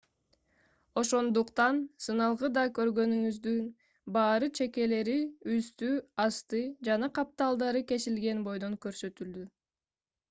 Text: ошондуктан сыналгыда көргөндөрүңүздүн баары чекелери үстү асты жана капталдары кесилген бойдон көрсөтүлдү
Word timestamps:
ошондуктан 1.01 1.81
сыналгыда 2.05 2.63
көргөндөрүңүздүн 2.77 3.59
баары 4.17 4.49
чекелери 4.61 5.15
үстү 5.59 5.93
асты 6.25 6.63
жана 6.89 7.11
капталдары 7.21 7.87
кесилген 7.93 8.45
бойдон 8.51 8.79
көрсөтүлдү 8.89 9.47